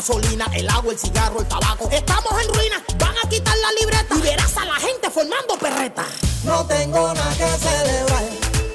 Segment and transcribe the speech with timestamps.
[0.00, 1.86] Gasolina, el agua, el cigarro, el tabaco.
[1.92, 6.06] Estamos en ruinas, van a quitar la libreta y verás a la gente formando perreta.
[6.42, 8.24] No tengo nada que celebrar.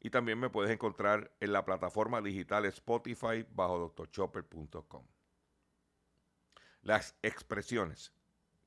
[0.00, 5.04] Y también me puedes encontrar en la plataforma digital Spotify bajo drchopper.com.
[6.82, 8.12] Las expresiones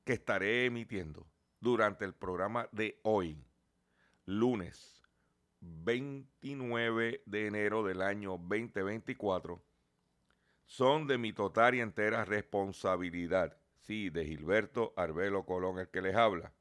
[0.04, 1.26] que estaré emitiendo
[1.60, 3.42] durante el programa de hoy,
[4.26, 5.00] lunes
[5.60, 9.62] 29 de enero del año 2024,
[10.66, 13.56] son de mi total y entera responsabilidad.
[13.78, 16.52] Sí, de Gilberto Arbelo Colón, el que les habla.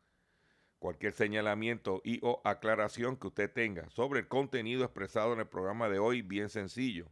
[0.81, 5.89] Cualquier señalamiento y o aclaración que usted tenga sobre el contenido expresado en el programa
[5.89, 7.11] de hoy, bien sencillo.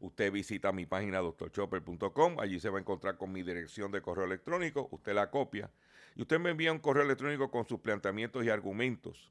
[0.00, 4.24] Usted visita mi página doctorchopper.com, allí se va a encontrar con mi dirección de correo
[4.24, 5.70] electrónico, usted la copia
[6.14, 9.30] y usted me envía un correo electrónico con sus planteamientos y argumentos.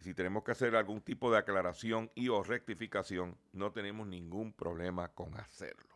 [0.00, 5.08] Si tenemos que hacer algún tipo de aclaración y o rectificación, no tenemos ningún problema
[5.08, 5.94] con hacerlo.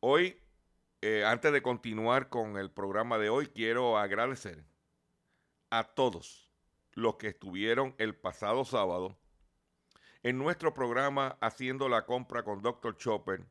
[0.00, 0.41] Hoy,
[1.02, 4.64] eh, antes de continuar con el programa de hoy, quiero agradecer
[5.68, 6.48] a todos
[6.92, 9.18] los que estuvieron el pasado sábado
[10.22, 12.96] en nuestro programa Haciendo la compra con Dr.
[12.96, 13.44] Chopper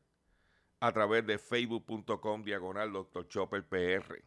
[0.80, 3.28] a través de facebook.com diagonal Dr.
[3.28, 4.24] Chopper PR.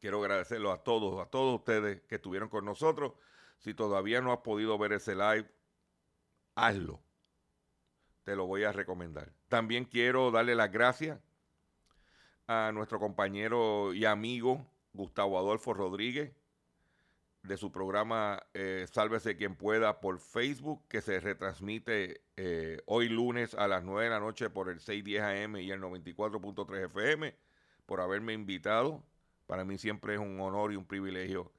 [0.00, 3.14] Quiero agradecerlo a todos, a todos ustedes que estuvieron con nosotros.
[3.58, 5.50] Si todavía no has podido ver ese live,
[6.54, 7.02] hazlo.
[8.24, 9.32] Te lo voy a recomendar.
[9.48, 11.18] También quiero darle las gracias
[12.50, 16.32] a nuestro compañero y amigo Gustavo Adolfo Rodríguez
[17.44, 23.54] de su programa eh, Sálvese quien pueda por Facebook, que se retransmite eh, hoy lunes
[23.54, 27.36] a las 9 de la noche por el 610 AM y el 94.3 FM,
[27.86, 29.04] por haberme invitado.
[29.46, 31.52] Para mí siempre es un honor y un privilegio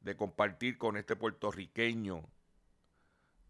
[0.00, 2.22] de compartir con este puertorriqueño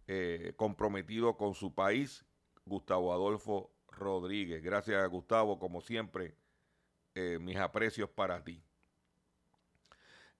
[0.07, 2.25] eh, comprometido con su país,
[2.65, 4.63] Gustavo Adolfo Rodríguez.
[4.63, 6.37] Gracias, Gustavo, como siempre,
[7.41, 8.63] mis aprecios para ti.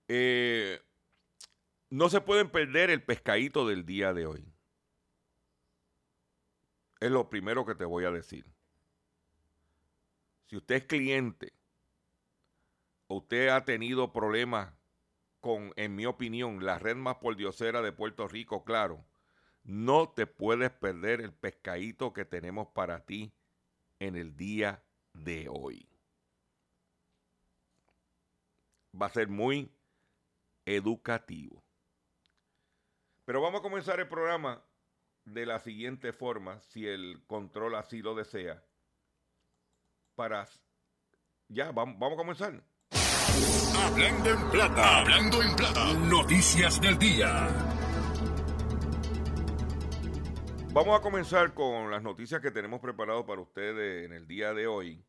[0.07, 0.81] Eh,
[1.89, 4.51] no se pueden perder el pescadito del día de hoy.
[6.99, 8.45] Es lo primero que te voy a decir.
[10.47, 11.53] Si usted es cliente
[13.07, 14.73] o usted ha tenido problemas
[15.39, 19.05] con, en mi opinión, la red más pordiosera de Puerto Rico, claro,
[19.63, 23.31] no te puedes perder el pescadito que tenemos para ti
[23.99, 24.83] en el día
[25.13, 25.88] de hoy.
[29.01, 29.71] Va a ser muy
[30.65, 31.63] educativo.
[33.25, 34.63] Pero vamos a comenzar el programa
[35.23, 38.63] de la siguiente forma, si el control así lo desea.
[40.15, 40.47] Para...
[41.47, 42.63] Ya, vamos, vamos a comenzar.
[43.77, 47.47] Hablando en plata, hablando en plata, noticias del día.
[50.71, 54.67] Vamos a comenzar con las noticias que tenemos preparado para ustedes en el día de
[54.67, 55.03] hoy.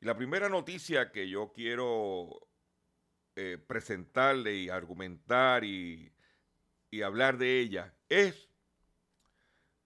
[0.00, 2.47] Y la primera noticia que yo quiero
[3.40, 6.12] eh, presentarle y argumentar y
[6.90, 8.48] y hablar de ella es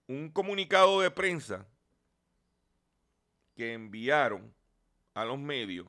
[0.07, 1.67] un comunicado de prensa
[3.55, 4.55] que enviaron
[5.15, 5.87] a los medios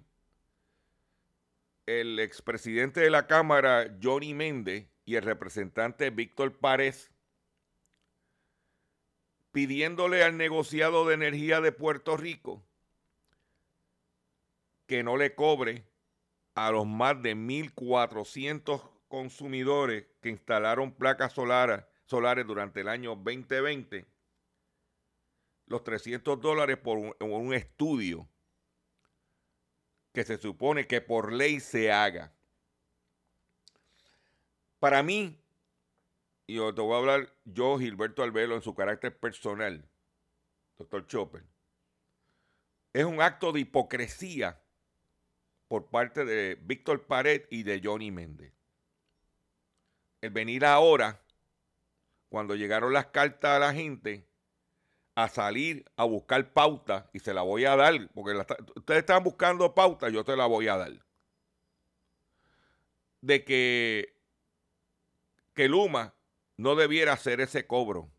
[1.85, 7.11] el expresidente de la Cámara, Johnny Méndez, y el representante Víctor Párez,
[9.51, 12.65] pidiéndole al negociado de energía de Puerto Rico
[14.87, 15.85] que no le cobre
[16.55, 24.05] a los más de 1.400 consumidores que instalaron placas solares, solares durante el año 2020
[25.67, 28.27] los 300 dólares por un, estudio
[30.11, 32.31] que se supone que por ley se haga.
[34.79, 35.39] Para mí,
[36.45, 39.87] y te voy a hablar yo, Gilberto Albelo, en su carácter personal,
[40.77, 41.43] doctor Chopper,
[42.91, 44.62] es un acto de hipocresía
[45.73, 48.53] por parte de Víctor Pared y de Johnny Méndez
[50.21, 51.19] el venir ahora,
[52.29, 54.29] cuando llegaron las cartas a la gente,
[55.15, 58.37] a salir a buscar pauta, y se la voy a dar, porque
[58.75, 60.91] ustedes están buscando pauta, yo te la voy a dar.
[63.21, 64.15] De que,
[65.55, 66.13] que Luma
[66.55, 68.11] no debiera hacer ese cobro.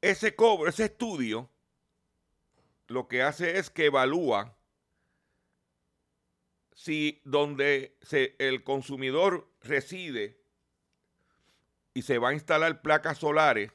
[0.00, 1.48] Ese cobro, ese estudio,
[2.90, 4.58] lo que hace es que evalúa
[6.74, 7.96] si donde
[8.40, 10.42] el consumidor reside
[11.94, 13.70] y se va a instalar placas solares,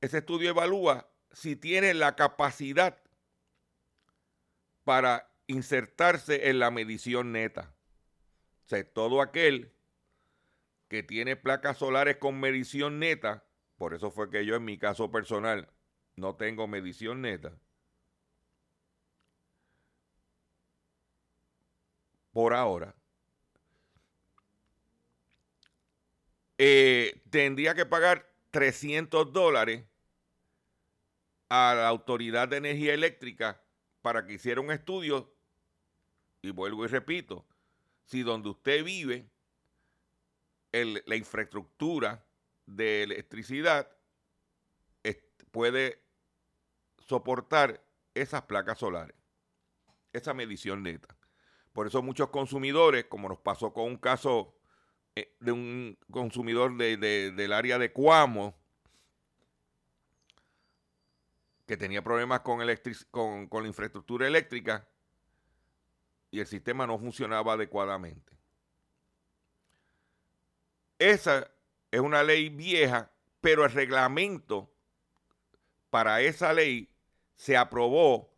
[0.00, 3.02] ese estudio evalúa si tiene la capacidad
[4.84, 7.74] para insertarse en la medición neta.
[8.64, 9.72] O sea, todo aquel
[10.86, 13.44] que tiene placas solares con medición neta,
[13.76, 15.68] por eso fue que yo en mi caso personal
[16.14, 17.58] no tengo medición neta,
[22.34, 22.94] por ahora,
[26.58, 29.84] eh, tendría que pagar 300 dólares
[31.48, 33.62] a la Autoridad de Energía Eléctrica
[34.02, 35.32] para que hiciera un estudio.
[36.42, 37.46] Y vuelvo y repito,
[38.04, 39.30] si donde usted vive,
[40.72, 42.26] la infraestructura
[42.66, 43.88] de electricidad
[45.52, 46.02] puede
[46.98, 47.80] soportar
[48.12, 49.16] esas placas solares,
[50.12, 51.16] esa medición neta.
[51.74, 54.54] Por eso muchos consumidores, como nos pasó con un caso
[55.16, 58.54] eh, de un consumidor del área de Cuamo,
[61.66, 64.88] que tenía problemas con, con, la infraestructura eléctrica,
[66.30, 68.32] y el sistema no funcionaba adecuadamente.
[71.00, 71.50] Esa
[71.90, 74.72] es una ley vieja, pero el reglamento
[75.90, 76.88] para esa ley
[77.34, 78.32] se aprobó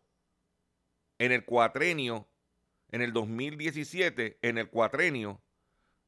[1.19, 2.27] en el cuatrenio,
[2.91, 5.41] en el 2017, en el cuatrenio,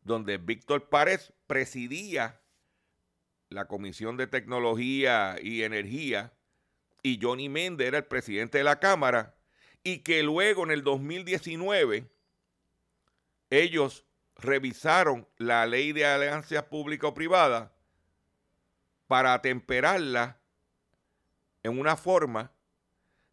[0.02, 2.40] donde Víctor Párez presidía
[3.48, 6.32] la Comisión de Tecnología y Energía
[7.02, 9.36] y Johnny Méndez era el presidente de la Cámara
[9.82, 12.10] y que luego en el 2019
[13.50, 14.04] ellos
[14.36, 17.72] revisaron la ley de alianzas público-privada
[19.06, 20.40] para atemperarla
[21.62, 22.52] en una forma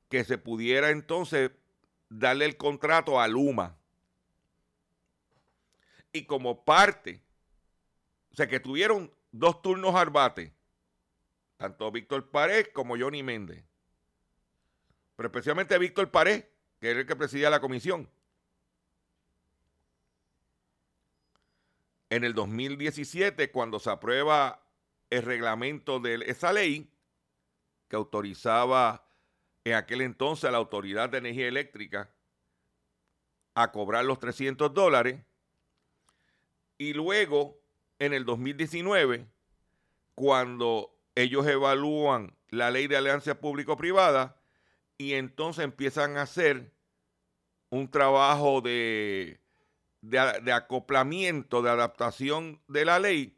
[0.09, 1.51] que se pudiera entonces
[2.19, 3.77] darle el contrato a Luma.
[6.11, 7.21] Y como parte,
[8.31, 10.53] o sea que tuvieron dos turnos al bate,
[11.57, 13.65] tanto Víctor Pared como Johnny Méndez.
[15.15, 16.45] Pero especialmente Víctor Pared,
[16.79, 18.09] que era el que presidía la comisión.
[22.09, 24.61] En el 2017, cuando se aprueba
[25.09, 26.89] el reglamento de esa ley,
[27.89, 29.04] que autorizaba
[29.65, 32.09] en aquel entonces a la Autoridad de Energía Eléctrica
[33.55, 35.21] a cobrar los 300 dólares,
[36.77, 37.57] y luego
[37.99, 39.25] en el 2019,
[40.13, 44.41] cuando ellos evalúan la ley de alianza público-privada
[44.97, 46.71] y entonces empiezan a hacer
[47.69, 49.39] un trabajo de,
[50.01, 53.37] de, acoplamiento, de adaptación de la ley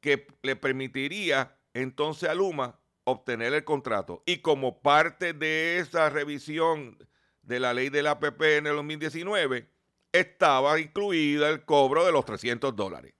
[0.00, 4.22] que le permitiría entonces a Luma obtener el contrato.
[4.26, 6.98] Y como parte de esa revisión
[7.42, 9.68] de la ley del APP en el 2019,
[10.12, 13.14] estaba incluida el cobro de los 300 dólares.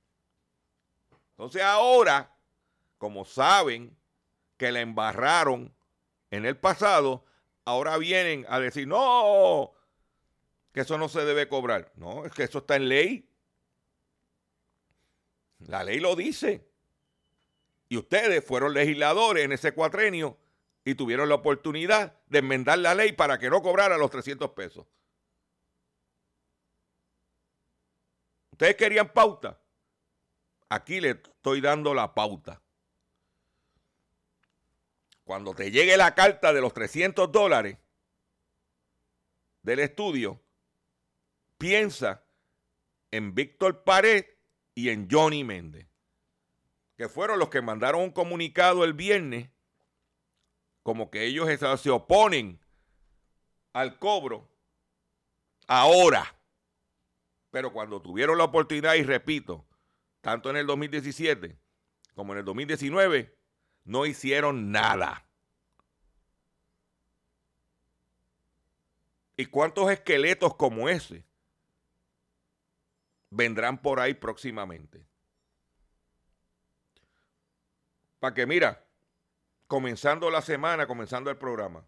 [1.31, 2.37] Entonces ahora,
[2.99, 3.97] como saben
[4.57, 5.75] que la embarraron
[6.31, 7.25] en el pasado,
[7.65, 9.73] ahora vienen a decir, no,
[10.73, 11.93] que eso no se debe cobrar.
[11.97, 13.29] No, es que eso está en ley.
[15.59, 16.72] La ley lo dice.
[17.93, 20.39] Y ustedes fueron legisladores en ese cuatrenio
[20.83, 24.87] y tuvieron la oportunidad de enmendar la ley para que no cobrara los 300 pesos.
[28.53, 29.61] Ustedes querían pauta.
[30.71, 32.63] Aquí le estoy dando la pauta.
[35.25, 37.77] Cuando te llegue la carta de los 300 dólares
[39.61, 40.41] del estudio,
[41.59, 42.25] piensa
[43.11, 44.25] en Víctor Pared
[44.75, 45.92] y en Johnny Méndez,
[47.03, 49.51] que fueron los que mandaron un comunicado el viernes,
[50.85, 51.49] como que ellos
[51.81, 52.61] se oponen
[53.73, 54.49] al cobro
[55.67, 56.33] ahora.
[57.51, 59.67] Pero cuando tuvieron la oportunidad, y repito,
[60.21, 61.59] tanto en el 2017
[62.15, 63.37] como en el 2019,
[63.83, 65.27] no hicieron nada.
[69.37, 71.25] ¿Y cuántos esqueletos como ese
[73.29, 75.11] vendrán por ahí próximamente?
[78.23, 78.87] Para que mira,
[79.67, 81.85] comenzando la semana, comenzando el programa,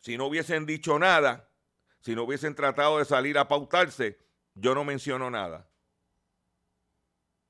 [0.00, 1.48] si no hubiesen dicho nada,
[2.00, 4.18] si no hubiesen tratado de salir a pautarse,
[4.54, 5.70] yo no menciono nada.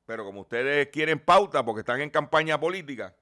[0.04, 3.16] Pero como ustedes quieren pauta porque están en campaña política,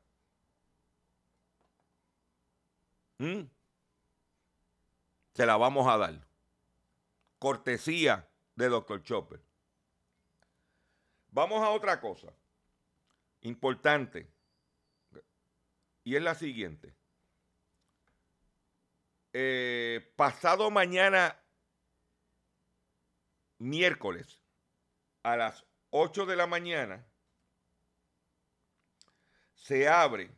[5.33, 6.27] se la vamos a dar.
[7.39, 9.01] Cortesía de Dr.
[9.05, 9.41] Chopper.
[11.31, 12.35] Vamos a otra cosa
[13.47, 14.29] importante.
[16.05, 16.95] Y es la siguiente.
[19.33, 21.39] Eh, pasado mañana,
[23.59, 24.41] miércoles,
[25.23, 27.05] a las 8 de la mañana,
[29.55, 30.31] se abre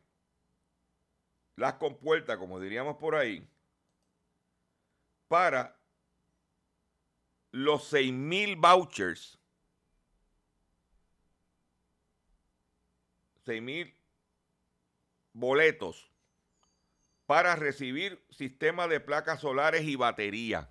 [1.56, 3.46] las compuertas, como diríamos por ahí,
[5.28, 5.78] para
[7.50, 9.37] los 6 mil vouchers,
[13.48, 13.94] 6 mil
[15.32, 16.12] boletos
[17.24, 20.70] para recibir sistema de placas solares y batería.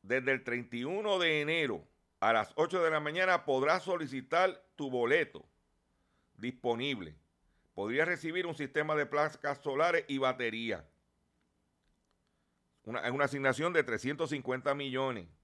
[0.00, 1.86] Desde el 31 de enero
[2.18, 5.46] a las 8 de la mañana podrás solicitar tu boleto
[6.38, 7.14] disponible.
[7.74, 10.88] Podrías recibir un sistema de placas solares y batería.
[12.84, 15.37] Una, una asignación de 350 millones.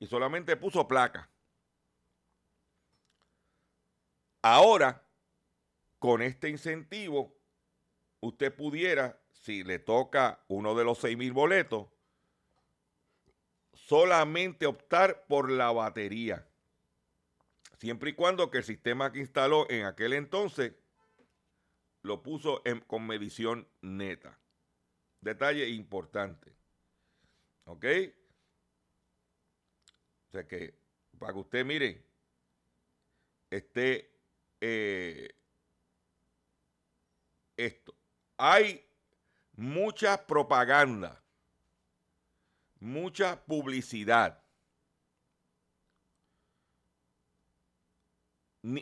[0.00, 1.30] y solamente puso placa.
[4.42, 5.06] Ahora,
[5.98, 7.38] con este incentivo,
[8.20, 11.88] usted pudiera, si le toca uno de los seis mil boletos,
[13.74, 16.48] solamente optar por la batería.
[17.78, 20.74] Siempre y cuando que el sistema que instaló en aquel entonces
[22.02, 24.38] lo puso con medición neta.
[25.20, 26.56] Detalle importante.
[27.64, 27.84] ¿Ok?
[30.30, 30.74] O sea que,
[31.18, 32.04] para que usted mire,
[33.50, 34.12] esté
[34.60, 35.34] eh,
[37.56, 37.94] esto.
[38.36, 38.86] Hay
[39.56, 41.20] mucha propaganda,
[42.78, 44.40] mucha publicidad.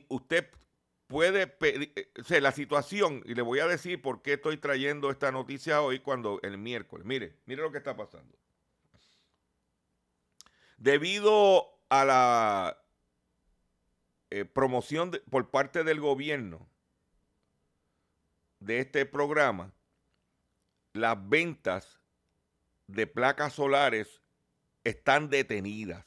[0.08, 0.50] usted
[1.06, 4.58] puede pedir, eh, o sea, la situación, y le voy a decir por qué estoy
[4.58, 7.06] trayendo esta noticia hoy cuando el miércoles.
[7.06, 8.36] Mire, mire lo que está pasando.
[10.78, 12.78] Debido a la
[14.30, 16.68] eh, promoción por parte del gobierno
[18.60, 19.72] de este programa,
[20.92, 22.00] las ventas
[22.86, 24.22] de placas solares
[24.84, 26.06] están detenidas.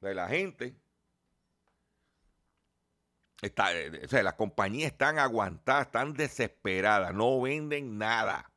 [0.00, 0.74] De la gente,
[3.42, 8.50] está, eh, o sea, las compañías están aguantadas, están desesperadas, no venden nada.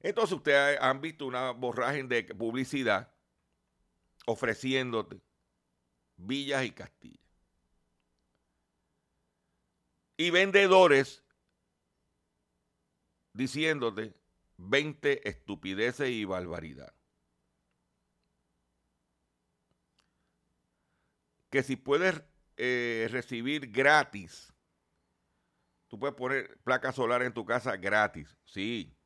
[0.00, 3.12] Entonces ustedes han visto una borraje de publicidad
[4.26, 5.20] ofreciéndote
[6.16, 7.18] Villas y Castilla.
[10.16, 11.22] Y vendedores
[13.32, 14.14] diciéndote
[14.56, 16.92] 20 estupideces y barbaridad.
[21.50, 22.20] Que si puedes
[22.56, 24.52] eh, recibir gratis,
[25.86, 28.97] tú puedes poner placa solar en tu casa gratis, sí.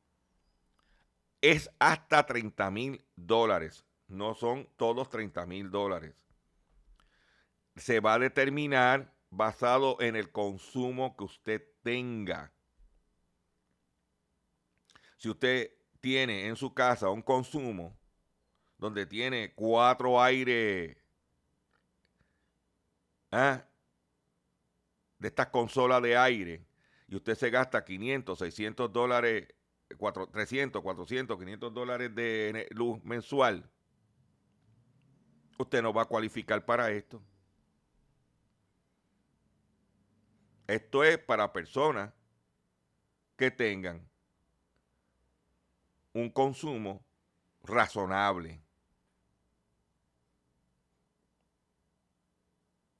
[1.43, 6.23] Es hasta 30 mil dólares, no son todos 30 mil dólares
[7.75, 12.51] se va a determinar basado en el consumo que usted tenga.
[15.17, 17.97] Si usted tiene en su casa un consumo
[18.77, 20.97] donde tiene cuatro aires
[23.31, 23.63] ¿ah?
[25.17, 26.65] de estas consolas de aire
[27.07, 29.47] y usted se gasta 500, 600 dólares,
[30.31, 33.69] 300, 400, 500 dólares de luz mensual,
[35.57, 37.21] usted no va a cualificar para esto.
[40.67, 42.13] Esto es para personas
[43.35, 44.07] que tengan
[46.13, 47.05] un consumo
[47.63, 48.61] razonable.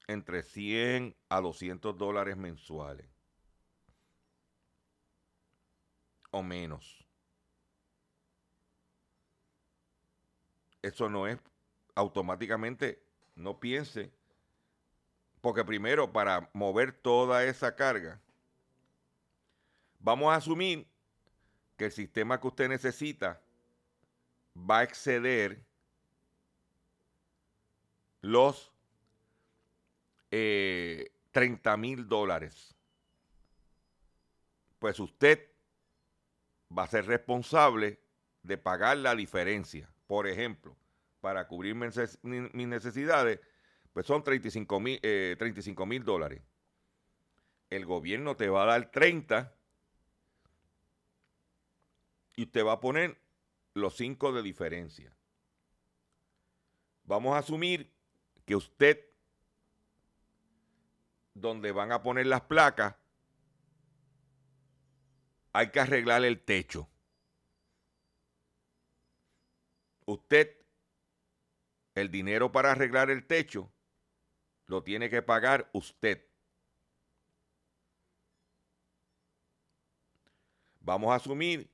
[0.06, 3.13] Entre 100 a 200 dólares mensuales.
[6.34, 7.06] O menos.
[10.82, 11.38] Eso no es
[11.94, 13.00] automáticamente,
[13.36, 14.12] no piense
[15.44, 18.18] porque primero, para mover toda esa carga,
[19.98, 20.88] vamos a asumir
[21.76, 23.42] que el sistema que usted necesita
[24.56, 25.62] va a exceder
[28.22, 28.72] los
[30.30, 32.74] 30 eh, mil dólares.
[34.78, 35.53] Pues usted
[36.76, 38.00] va a ser responsable
[38.42, 39.90] de pagar la diferencia.
[40.06, 40.76] Por ejemplo,
[41.20, 43.40] para cubrir mis necesidades,
[43.92, 45.36] pues son 35 mil eh,
[45.86, 46.42] mil dólares.
[47.70, 49.54] El gobierno te va a dar 30
[52.36, 53.16] y usted va a poner
[53.72, 55.16] los 5 de diferencia.
[57.04, 57.92] Vamos a asumir
[58.44, 59.04] que usted,
[61.34, 62.94] donde van a poner las placas,
[65.54, 66.88] hay que arreglar el techo.
[70.04, 70.58] Usted,
[71.94, 73.72] el dinero para arreglar el techo,
[74.66, 76.26] lo tiene que pagar usted.
[80.80, 81.70] Vamos a asumir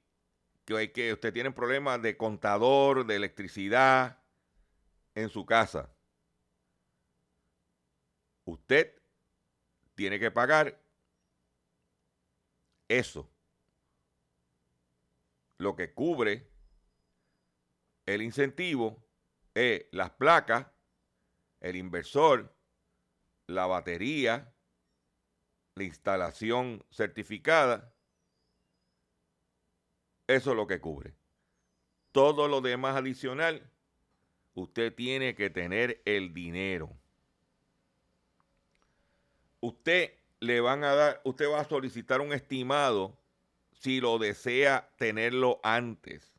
[0.67, 4.23] que, hay que usted tiene problemas de contador, de electricidad
[5.15, 5.91] en su casa.
[8.45, 8.95] Usted
[9.95, 10.79] tiene que pagar
[12.89, 13.27] eso.
[15.61, 16.51] Lo que cubre
[18.07, 19.07] el incentivo
[19.53, 20.67] es las placas,
[21.61, 22.57] el inversor,
[23.47, 24.55] la batería,
[25.75, 27.95] la instalación certificada.
[30.27, 31.15] Eso es lo que cubre.
[32.11, 33.71] Todo lo demás adicional,
[34.55, 36.97] usted tiene que tener el dinero.
[39.61, 43.20] Usted le van a dar, usted va a solicitar un estimado
[43.81, 46.35] si lo desea tenerlo antes.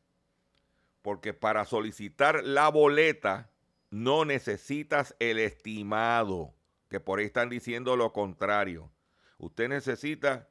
[1.02, 3.50] Porque para solicitar la boleta
[3.90, 6.54] no necesitas el estimado,
[6.88, 8.92] que por ahí están diciendo lo contrario.
[9.38, 10.48] Usted necesita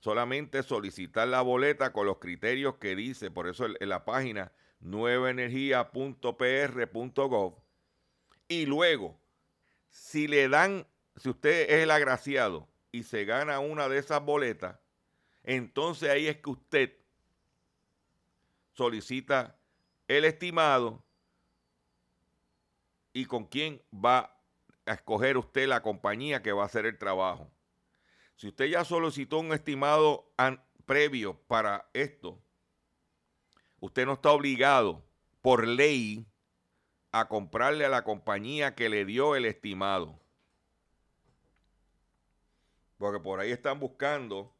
[0.00, 7.54] solamente solicitar la boleta con los criterios que dice, por eso en la página nuevaenergia.pr.gov.
[8.48, 9.20] Y luego,
[9.90, 14.80] si le dan, si usted es el agraciado y se gana una de esas boletas,
[15.42, 16.96] entonces ahí es que usted
[18.72, 19.56] solicita
[20.08, 21.04] el estimado
[23.12, 24.36] y con quién va
[24.86, 27.50] a escoger usted la compañía que va a hacer el trabajo.
[28.36, 30.32] Si usted ya solicitó un estimado
[30.86, 32.42] previo para esto,
[33.80, 35.04] usted no está obligado
[35.42, 36.26] por ley
[37.12, 40.18] a comprarle a la compañía que le dio el estimado.
[42.98, 44.54] Porque por ahí están buscando,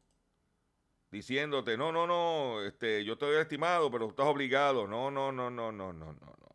[1.11, 4.87] diciéndote, no, no, no, este, yo te doy estimado, pero estás obligado.
[4.87, 6.51] No, no, no, no, no, no, no, no.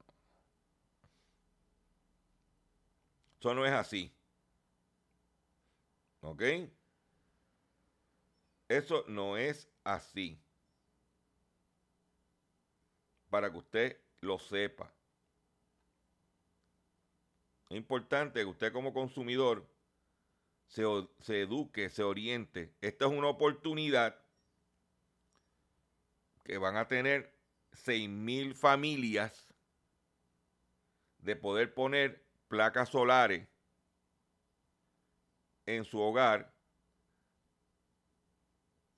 [3.38, 4.12] Eso no es así.
[6.22, 6.42] ¿Ok?
[8.68, 10.40] Eso no es así.
[13.30, 14.92] Para que usted lo sepa.
[17.68, 19.68] Es importante que usted como consumidor
[20.66, 20.82] se,
[21.20, 22.74] se eduque, se oriente.
[22.80, 24.25] Esta es una oportunidad
[26.46, 27.34] que van a tener
[27.72, 29.48] 6 mil familias
[31.18, 33.48] de poder poner placas solares
[35.66, 36.54] en su hogar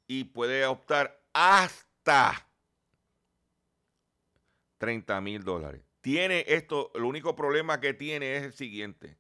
[0.07, 2.51] y puede optar hasta
[4.77, 5.83] 30 mil dólares.
[6.03, 9.19] Tiene esto, el único problema que tiene es el siguiente,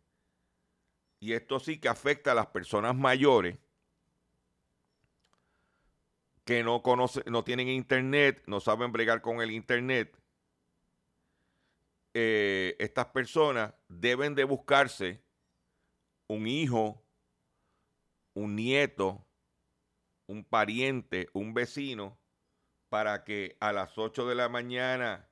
[1.18, 3.58] y esto sí que afecta a las personas mayores
[6.48, 10.18] que no conocen, no tienen internet, no saben bregar con el internet.
[12.14, 15.22] Eh, estas personas deben de buscarse
[16.26, 17.04] un hijo,
[18.34, 19.26] un nieto,
[20.26, 22.18] un pariente, un vecino,
[22.88, 25.28] para que a las 8 de la mañana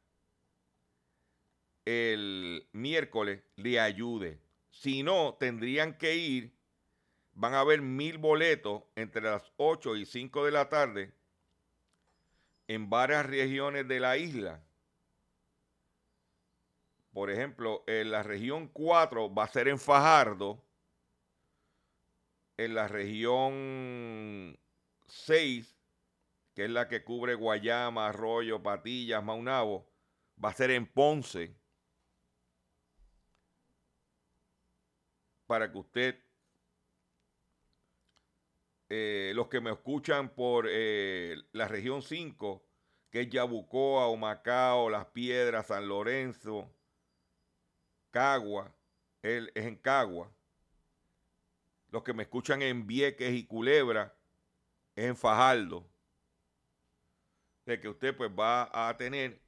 [1.86, 4.38] el miércoles le ayude.
[4.68, 6.55] Si no, tendrían que ir,
[7.36, 11.12] van a haber mil boletos entre las 8 y 5 de la tarde
[12.66, 14.64] en varias regiones de la isla.
[17.12, 20.62] Por ejemplo, en la región 4 va a ser en Fajardo.
[22.56, 24.58] En la región
[25.06, 25.78] 6,
[26.54, 29.86] que es la que cubre Guayama, Arroyo, Patillas, Maunabo,
[30.42, 31.54] va a ser en Ponce.
[35.46, 36.25] Para que usted,
[38.88, 42.64] eh, los que me escuchan por eh, la región 5,
[43.10, 46.70] que es Yabucoa, Humacao, Las Piedras, San Lorenzo,
[48.10, 48.74] Cagua,
[49.22, 50.30] él es en Cagua.
[51.90, 54.14] Los que me escuchan en Vieques y Culebra,
[54.94, 55.86] en Fajardo,
[57.64, 59.40] de que usted pues va a tener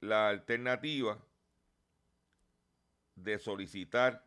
[0.00, 1.18] la alternativa
[3.14, 4.24] de solicitar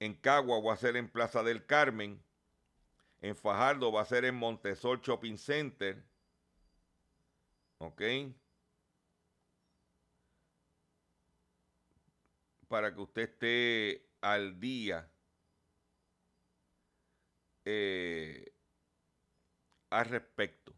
[0.00, 2.22] en Cagua va a ser en Plaza del Carmen,
[3.20, 6.02] en Fajardo va a ser en Montesol Shopping Center,
[7.78, 8.02] ¿ok?
[12.68, 15.10] Para que usted esté al día.
[17.64, 18.52] Eh,
[19.90, 20.74] al respecto.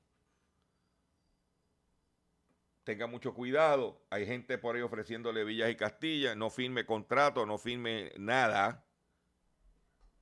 [2.84, 4.04] Tenga mucho cuidado.
[4.10, 6.36] Hay gente por ahí ofreciéndole villas y castillas.
[6.36, 8.84] No firme contrato, no firme nada.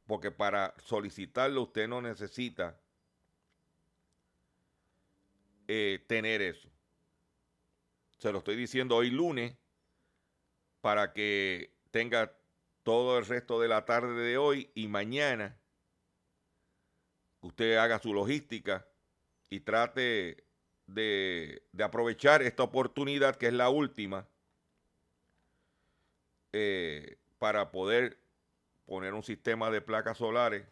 [0.08, 2.80] Porque para solicitarlo usted no necesita
[5.68, 6.70] eh, tener eso.
[8.16, 9.54] Se lo estoy diciendo hoy lunes
[10.80, 12.32] para que tenga
[12.84, 15.58] todo el resto de la tarde de hoy y mañana
[17.42, 18.88] usted haga su logística
[19.50, 20.42] y trate
[20.86, 24.26] de, aprovechar esta oportunidad que es la última
[26.54, 28.18] eh, para poder
[28.88, 30.66] poner un sistema de placas solares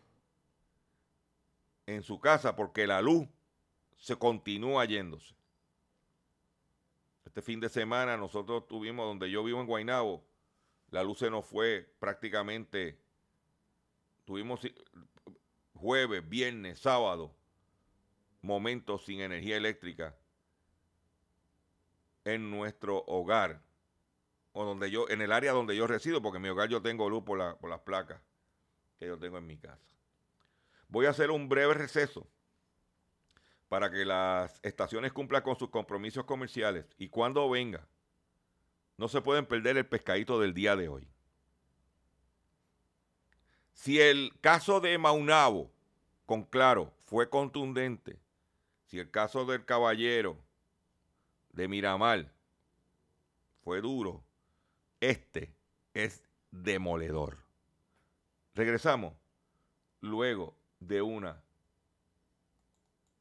[1.85, 3.29] en su casa porque la luz
[3.99, 5.37] se continúa yéndose.
[7.27, 10.25] Este fin de semana nosotros tuvimos, donde yo vivo en Guaynabo,
[10.91, 12.99] la luz se nos fue prácticamente,
[14.25, 14.61] tuvimos
[15.75, 17.37] jueves, viernes, sábado,
[18.41, 20.17] momentos sin energía eléctrica
[22.25, 23.66] en nuestro hogar
[24.59, 27.11] o donde yo, en el área donde yo resido, porque en mi hogar yo tengo
[27.11, 28.23] luz por, la, por las placas
[28.99, 29.87] que yo tengo en mi casa.
[30.89, 32.27] Voy a hacer un breve receso
[33.69, 37.87] para que las estaciones cumplan con sus compromisos comerciales y cuando venga,
[38.97, 41.07] no se pueden perder el pescadito del día de hoy.
[43.75, 45.71] Si el caso de Maunabo,
[46.25, 48.19] con claro, fue contundente,
[48.87, 50.39] si el caso del caballero
[51.51, 52.33] de Miramar
[53.63, 54.26] fue duro,
[55.01, 55.55] este
[55.95, 57.39] es demoledor.
[58.55, 59.15] Regresamos
[60.01, 61.43] luego de una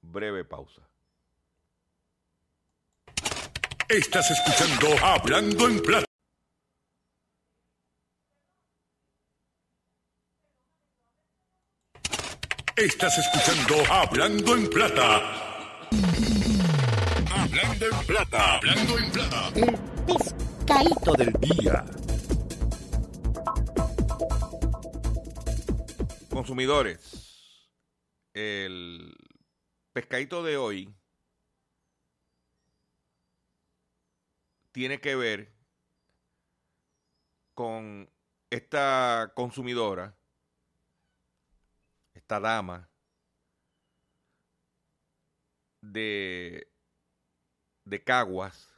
[0.01, 0.81] breve pausa.
[3.89, 6.05] Estás escuchando Hablando en Plata.
[12.75, 15.17] Estás escuchando Hablando en Plata.
[17.31, 18.55] Hablando en Plata.
[18.55, 19.51] Hablando en Plata.
[20.65, 21.85] El pescadito del día.
[26.31, 27.69] Consumidores,
[28.33, 29.15] el
[29.93, 30.95] pescadito de hoy
[34.71, 35.53] tiene que ver
[37.53, 38.09] con
[38.49, 40.17] esta consumidora,
[42.15, 42.89] esta dama
[45.81, 46.71] de,
[47.83, 48.74] de Caguas,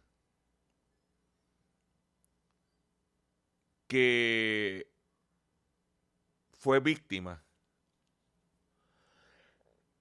[3.87, 4.91] que
[6.57, 7.43] fue víctima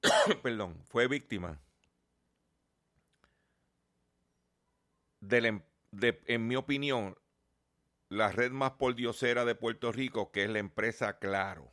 [0.43, 1.61] perdón, fue víctima
[5.31, 7.17] em, de, en mi opinión,
[8.09, 11.73] la red más pordiosera de Puerto Rico, que es la empresa Claro.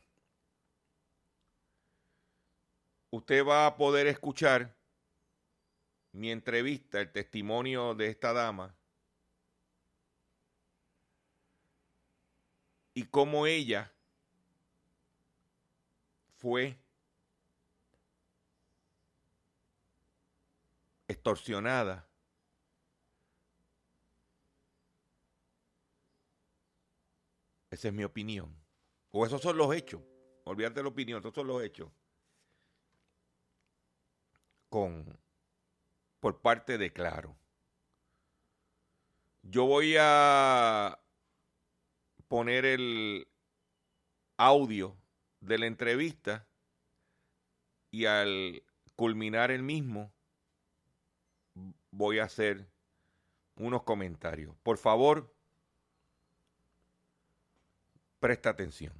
[3.10, 4.76] Usted va a poder escuchar
[6.12, 8.76] mi entrevista, el testimonio de esta dama
[12.94, 13.92] y cómo ella
[16.36, 16.78] fue
[21.08, 22.08] extorsionada.
[27.70, 28.54] Esa es mi opinión.
[29.10, 30.00] O esos son los hechos.
[30.44, 31.90] Olvídate de la opinión, esos son los hechos.
[34.68, 35.18] Con
[36.20, 37.36] por parte de Claro.
[39.42, 41.03] Yo voy a
[42.34, 43.28] poner el
[44.36, 44.96] audio
[45.38, 46.48] de la entrevista
[47.92, 48.64] y al
[48.96, 50.12] culminar el mismo
[51.92, 52.66] voy a hacer
[53.54, 54.52] unos comentarios.
[54.64, 55.32] Por favor,
[58.18, 58.94] presta atención.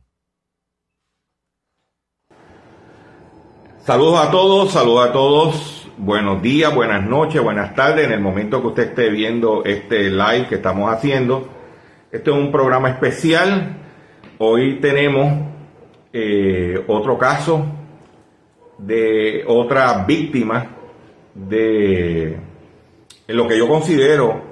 [3.80, 5.90] Saludos a todos, saludos a todos.
[5.98, 8.04] Buenos días, buenas noches, buenas tardes.
[8.04, 11.53] En el momento que usted esté viendo este live que estamos haciendo,
[12.14, 13.76] este es un programa especial.
[14.38, 15.48] Hoy tenemos
[16.12, 17.66] eh, otro caso
[18.78, 20.64] de otra víctima
[21.34, 22.38] de
[23.26, 24.42] lo que yo considero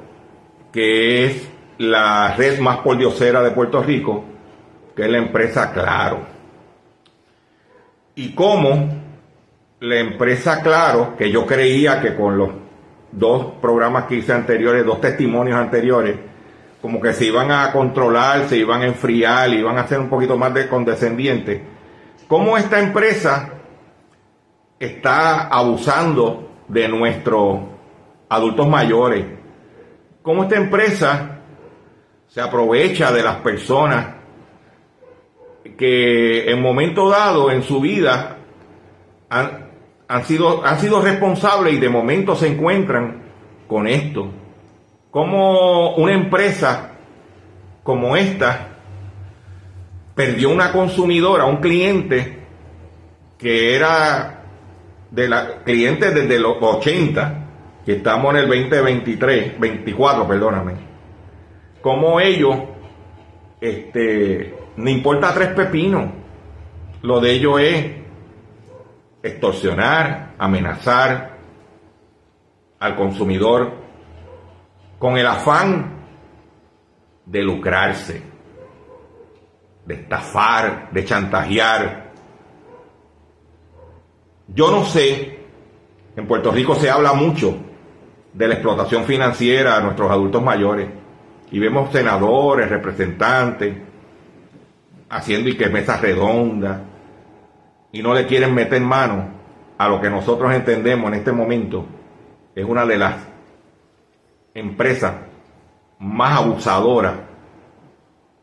[0.72, 1.48] que es
[1.79, 4.25] la red más pordiosera de Puerto Rico,
[4.96, 6.18] que es la empresa Claro.
[8.16, 8.88] Y cómo
[9.79, 12.51] la empresa Claro, que yo creía que con los
[13.12, 16.32] dos programas que hice anteriores, dos testimonios anteriores,
[16.83, 20.37] como que se iban a controlar, se iban a enfriar, iban a ser un poquito
[20.37, 21.62] más de condescendientes.
[22.27, 23.51] Cómo esta empresa
[24.81, 27.68] está abusando de nuestro
[28.29, 29.25] adultos mayores.
[30.23, 31.38] Cómo esta empresa
[32.27, 34.16] se aprovecha de las personas
[35.79, 38.38] que en momento dado en su vida
[39.29, 43.23] han, sido, han sido responsables y de momento se encuentran
[43.68, 44.41] con esto.
[45.12, 46.92] Como una empresa
[47.83, 48.68] como esta
[50.14, 52.38] perdió una consumidora, un cliente
[53.37, 54.42] que era
[55.11, 57.38] de la cliente desde los 80
[57.85, 60.72] que estamos en el 2023, 24, perdóname,
[61.83, 62.57] como ellos,
[63.61, 66.07] este, no importa tres pepinos,
[67.03, 67.87] lo de ellos es
[69.22, 71.37] extorsionar, amenazar
[72.79, 73.82] al consumidor
[75.02, 75.94] con el afán
[77.26, 78.22] de lucrarse.
[79.84, 82.12] de estafar, de chantajear.
[84.46, 85.40] Yo no sé,
[86.14, 87.52] en Puerto Rico se habla mucho
[88.32, 90.88] de la explotación financiera a nuestros adultos mayores
[91.50, 93.76] y vemos senadores, representantes,
[95.10, 96.80] haciendo y que mesas redondas
[97.90, 99.30] y no le quieren meter mano
[99.78, 101.86] a lo que nosotros entendemos en este momento
[102.54, 103.32] es una de las
[104.54, 105.14] empresas
[105.98, 107.14] más abusadoras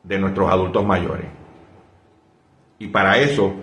[0.04, 1.26] de nuestros adultos mayores.
[2.80, 3.54] Y para eso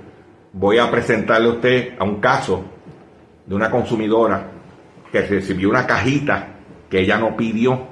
[0.52, 2.64] voy a presentarle a usted a un caso
[3.46, 4.50] de una consumidora
[5.10, 6.48] que recibió una cajita
[6.90, 7.88] que ella no pidió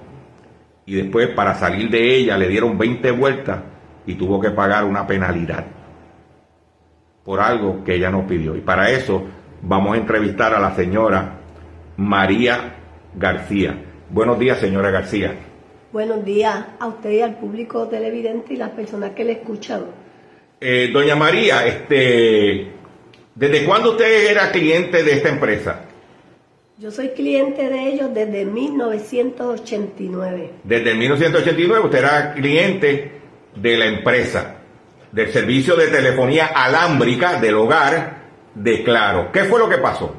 [0.86, 3.60] y después para salir de ella le dieron 20 vueltas
[4.06, 5.64] y tuvo que pagar una penalidad
[7.24, 8.54] por algo que ella no pidió.
[8.54, 9.24] Y para eso
[9.62, 11.38] vamos a entrevistar a la señora
[11.96, 12.76] María
[13.14, 13.93] García.
[14.14, 15.34] Buenos días, señora García.
[15.90, 19.86] Buenos días a usted y al público televidente y las personas que le escuchan.
[20.60, 22.68] Eh, doña María, este,
[23.34, 25.86] ¿desde cuándo usted era cliente de esta empresa?
[26.78, 30.50] Yo soy cliente de ellos desde 1989.
[30.62, 33.10] Desde 1989 usted era cliente
[33.56, 34.58] de la empresa,
[35.10, 38.18] del servicio de telefonía alámbrica del hogar
[38.54, 39.32] de Claro.
[39.32, 40.14] ¿Qué fue lo que pasó?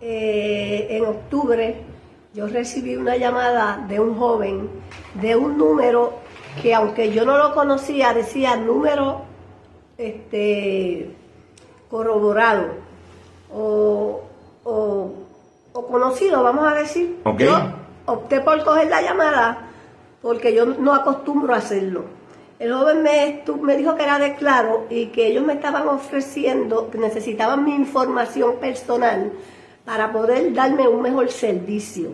[0.00, 1.91] Eh, en octubre
[2.34, 4.68] yo recibí una llamada de un joven
[5.14, 6.14] de un número
[6.62, 9.22] que aunque yo no lo conocía decía número
[9.98, 11.14] este
[11.90, 12.68] corroborado
[13.52, 14.20] o,
[14.64, 15.12] o-
[15.74, 17.40] o conocido vamos a decir Ok.
[17.40, 17.56] yo
[18.06, 19.68] opté por coger la llamada
[20.20, 22.04] porque yo no acostumbro a hacerlo
[22.58, 26.90] el joven me, me dijo que era de claro y que ellos me estaban ofreciendo
[26.90, 29.32] que necesitaban mi información personal
[29.84, 32.10] para poder darme un mejor servicio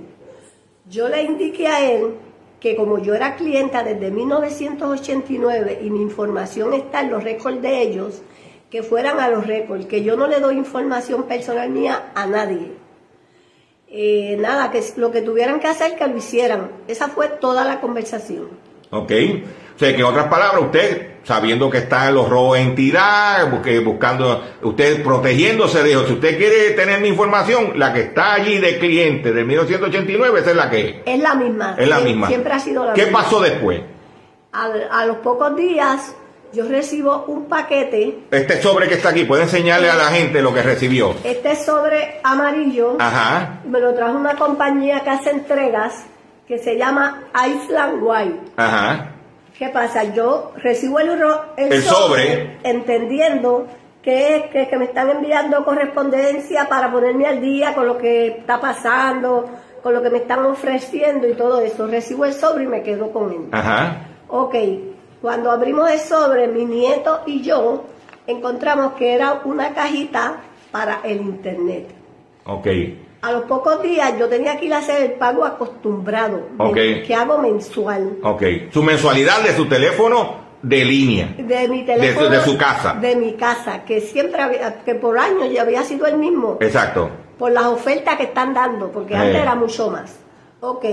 [0.90, 2.14] yo le indiqué a él
[2.60, 7.82] que como yo era clienta desde 1989 y mi información está en los récords de
[7.82, 8.22] ellos,
[8.70, 12.72] que fueran a los récords, que yo no le doy información personal mía a nadie.
[13.88, 16.70] Eh, nada, que lo que tuvieran que hacer, que lo hicieran.
[16.88, 18.48] Esa fue toda la conversación.
[18.90, 19.12] ¿Ok?
[19.78, 23.48] O sea, que en otras palabras, usted, sabiendo que está en los robos de entidad,
[23.84, 28.76] buscando, usted protegiéndose, dijo, si usted quiere tener mi información, la que está allí de
[28.80, 30.94] cliente de 1989, esa es la que es.
[31.06, 31.76] Es la misma.
[31.78, 32.26] Es la misma.
[32.26, 33.22] Siempre ha sido la ¿Qué misma.
[33.22, 33.80] pasó después?
[34.50, 36.12] Al- a los pocos días,
[36.52, 40.52] yo recibo un paquete, Este sobre que está aquí, puede enseñarle a la gente lo
[40.52, 41.14] que recibió.
[41.22, 42.96] este sobre amarillo.
[42.98, 46.04] Ajá, Me lo trajo una compañía que hace entregas
[46.48, 48.40] que se llama Island White.
[48.56, 49.12] ajá.
[49.58, 50.04] ¿Qué pasa?
[50.14, 52.58] Yo recibo el, ro- el, El sobre.
[52.62, 53.66] entendiendo
[54.02, 58.60] que que, que me están enviando correspondencia para ponerme al día con lo que está
[58.60, 59.46] pasando,
[59.82, 61.86] con lo que me están ofreciendo y todo eso.
[61.88, 63.48] Recibo el sobre y me quedo con él.
[63.52, 64.02] Ajá.
[64.28, 64.54] Ok,
[65.20, 67.84] cuando abrimos el sobre, mi nieto y yo
[68.26, 70.36] encontramos que era una cajita
[70.70, 71.88] para el internet.
[72.46, 72.66] Ok.
[73.20, 76.74] A los pocos días yo tenía que ir a hacer el pago acostumbrado, Ok.
[77.06, 78.18] que hago mensual.
[78.22, 78.42] Ok.
[78.72, 81.34] Su mensualidad de su teléfono de línea.
[81.36, 82.28] De mi teléfono.
[82.28, 82.94] de su casa.
[82.94, 87.10] De mi casa, que siempre había, que por años ya había sido el mismo, Exacto.
[87.38, 89.18] por las ofertas que están dando, porque Eh.
[89.18, 90.14] antes era mucho más.
[90.60, 90.84] Ok,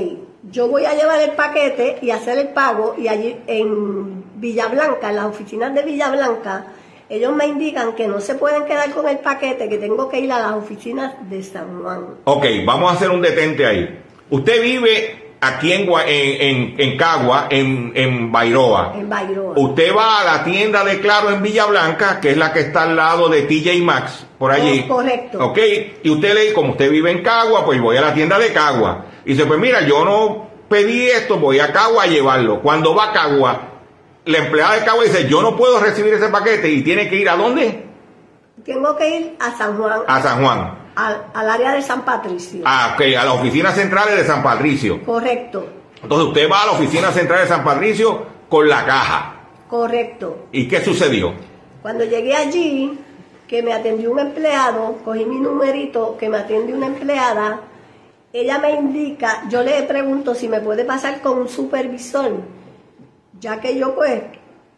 [0.52, 5.10] yo voy a llevar el paquete y hacer el pago, y allí en Villa Blanca,
[5.10, 6.66] en las oficinas de Villa Blanca,
[7.10, 10.32] ellos me indican que no se pueden quedar con el paquete, que tengo que ir
[10.32, 12.06] a las oficinas de San Juan.
[12.24, 14.00] Ok, vamos a hacer un detente ahí.
[14.30, 18.94] Usted vive aquí en, en, en- en Cagua, en, en Bairoa.
[18.98, 19.54] En Bairoa.
[19.56, 22.84] Usted va a la tienda de Claro en Villa Blanca, que es la que está
[22.84, 24.86] al lado de TJ Maxx, por allí.
[24.90, 25.38] Oh, correcto.
[25.46, 25.60] Ok,
[26.04, 29.06] y usted le como usted vive en Cagua, pues voy a la tienda de Cagua.
[29.26, 32.62] Y dice, pues mira, yo no pedí esto, voy a Cagua a llevarlo.
[32.62, 33.62] Cuando va a Cagua,
[34.26, 37.30] la empleada de Cagua dice, yo no puedo recibir ese paquete y tiene que ir
[37.30, 37.86] a dónde?
[38.64, 40.78] Tengo que ir a San Juan, A San Juan.
[40.96, 42.62] al, al área de San Patricio.
[42.66, 45.04] Ah, ok, a las oficinas centrales de San Patricio.
[45.06, 45.68] Correcto,
[46.02, 49.34] Entonces usted va a la oficina central de San Patricio con la caja.
[49.70, 50.48] correcto.
[50.52, 51.34] ¿Y qué sucedió?
[51.82, 52.98] Cuando llegué allí,
[53.48, 57.60] que me atendió un empleado, cogí mi numerito, que me atiende una empleada,
[58.34, 62.32] ella me indica, yo le pregunto si me puede pasar con un supervisor,
[63.40, 64.22] ya que yo pues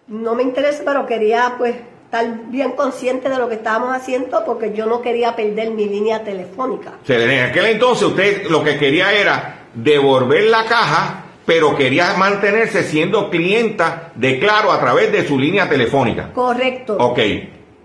[0.07, 4.73] no me interesa, pero quería pues estar bien consciente de lo que estábamos haciendo porque
[4.73, 6.93] yo no quería perder mi línea telefónica.
[7.07, 13.29] En aquel entonces usted lo que quería era devolver la caja, pero quería mantenerse siendo
[13.29, 16.31] clienta de Claro a través de su línea telefónica.
[16.33, 16.97] Correcto.
[16.99, 17.19] Ok,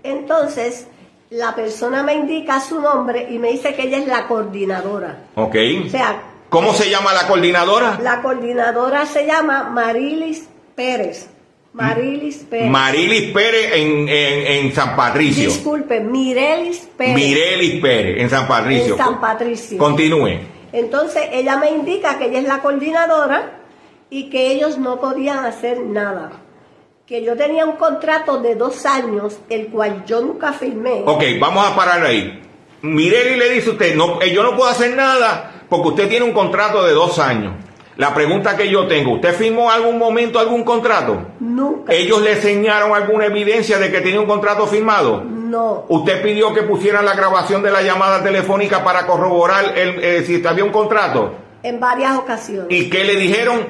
[0.03, 0.87] Entonces,
[1.29, 5.25] la persona me indica su nombre y me dice que ella es la coordinadora.
[5.35, 5.55] ok.
[5.85, 7.97] O sea, ¿Cómo se llama la coordinadora?
[8.01, 11.29] La coordinadora se llama Marilis Pérez.
[11.73, 12.69] Marilis Pérez.
[12.69, 15.49] Marilis Pérez en, en, en San Patricio.
[15.49, 17.15] Disculpe, Mirelis Pérez.
[17.15, 18.93] Mirelis Pérez en San Patricio.
[18.93, 19.77] En San Patricio.
[19.79, 20.39] Continúe.
[20.71, 23.59] Entonces ella me indica que ella es la coordinadora
[24.09, 26.31] y que ellos no podían hacer nada.
[27.07, 31.01] Que yo tenía un contrato de dos años, el cual yo nunca firmé.
[31.05, 32.39] Ok, vamos a parar ahí.
[32.81, 36.25] Mirelis le dice a usted, no, eh, yo no puedo hacer nada porque usted tiene
[36.25, 37.53] un contrato de dos años.
[37.97, 41.27] La pregunta que yo tengo, ¿usted firmó algún momento algún contrato?
[41.39, 41.93] Nunca.
[41.93, 45.23] ¿Ellos le enseñaron alguna evidencia de que tenía un contrato firmado?
[45.23, 45.85] No.
[45.89, 50.45] ¿Usted pidió que pusieran la grabación de la llamada telefónica para corroborar el, eh, si
[50.45, 51.35] había un contrato?
[51.61, 52.67] En varias ocasiones.
[52.69, 53.67] ¿Y qué le dijeron?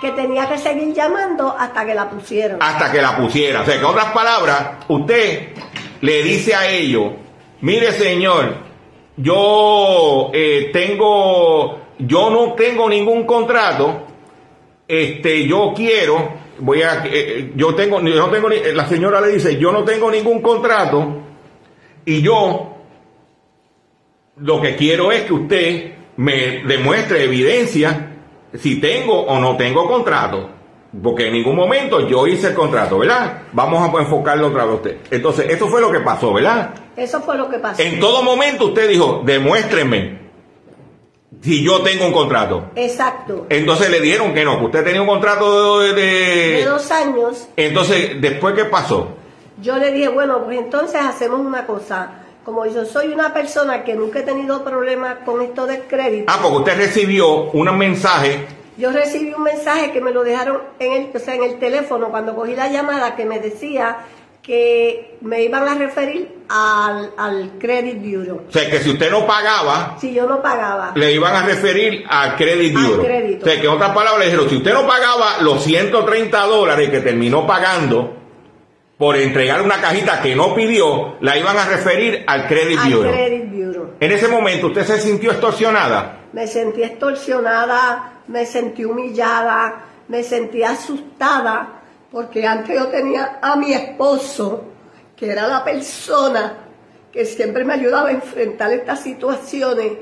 [0.00, 2.58] Que tenía que seguir llamando hasta que la pusieran.
[2.60, 3.62] Hasta que la pusiera.
[3.62, 5.50] O sea, que en otras palabras, usted
[6.00, 7.12] le dice a ellos,
[7.60, 8.56] mire señor,
[9.16, 14.02] yo eh, tengo, yo no tengo ningún contrato,
[14.88, 19.20] este, yo quiero, voy a, eh, eh, yo tengo, yo no tengo, ni- la señora
[19.20, 21.22] le dice, yo no tengo ningún contrato
[22.04, 22.76] y yo
[24.36, 28.10] lo que quiero es que usted me demuestre evidencia
[28.54, 30.50] si tengo o no tengo contrato.
[31.02, 33.42] Porque en ningún momento yo hice el contrato, ¿verdad?
[33.52, 34.96] Vamos a enfocarlo otra vez a usted.
[35.10, 36.72] Entonces, eso fue lo que pasó, ¿verdad?
[36.96, 37.82] Eso fue lo que pasó.
[37.82, 40.20] En todo momento usted dijo, demuéstrenme
[41.44, 42.70] si yo tengo un contrato.
[42.74, 43.46] Exacto.
[43.50, 45.92] Entonces le dijeron que no, que usted tenía un contrato de...
[45.92, 49.08] de- De dos años, Entonces, ¿después qué pasó?
[49.60, 52.10] yo le dije, bueno, pues entonces hacemos una cosa.
[52.44, 56.38] Como yo soy una persona que nunca he tenido problemas con esto del crédito, Ah,
[56.42, 61.10] porque usted recibió un mensaje yo recibí un mensaje que me lo dejaron en el,
[61.14, 63.98] o sea, en el teléfono cuando cogí la llamada que me decía
[64.44, 68.42] que me iban a referir al, al Credit Bureau.
[68.46, 70.92] O sea, que si usted no pagaba, Si yo no pagaba.
[70.94, 73.04] le iban a referir al Credit Al Bureau.
[73.06, 73.46] crédito.
[73.46, 76.90] O sea, que en otras palabras le dijeron, si usted no pagaba los 130 dólares
[76.90, 78.16] que terminó pagando
[78.98, 83.12] por entregar una cajita que no pidió, la iban a referir al Credit al Bureau.
[83.14, 83.86] Credit Bureau.
[83.98, 86.18] En ese momento, ¿usted se sintió extorsionada?
[86.34, 91.73] Me sentí extorsionada, me sentí humillada, me sentí asustada,
[92.14, 94.62] porque antes yo tenía a mi esposo,
[95.16, 96.58] que era la persona
[97.12, 99.94] que siempre me ayudaba a enfrentar estas situaciones,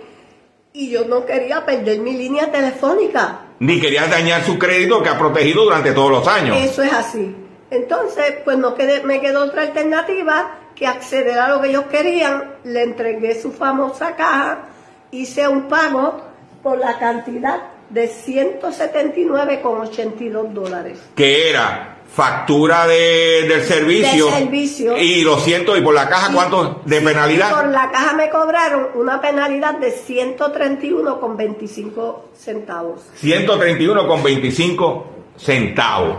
[0.74, 3.46] y yo no quería perder mi línea telefónica.
[3.60, 6.54] Ni quería dañar su crédito que ha protegido durante todos los años.
[6.58, 7.34] Eso es así.
[7.70, 12.56] Entonces, pues no quedé, me quedó otra alternativa que acceder a lo que ellos querían.
[12.64, 14.66] Le entregué su famosa caja,
[15.10, 16.20] hice un pago
[16.62, 20.98] por la cantidad de 179,82 dólares.
[21.14, 24.26] Que era factura de- del servicio.
[24.26, 24.96] De servicio.
[24.98, 27.50] Y lo siento, y por la caja, ¿cuánto de penalidad?
[27.50, 33.00] por la caja me cobraron una penalidad de 131,25 centavos.
[33.16, 35.06] 131 con 25
[35.38, 36.18] centavos.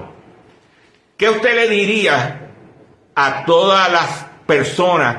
[1.18, 2.50] ¿Qué usted le diría
[3.16, 5.18] a todas las personas,